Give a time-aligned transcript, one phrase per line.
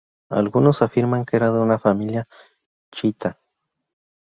[0.31, 2.27] Algunos afirman que era de una familia
[2.91, 3.39] chiíta.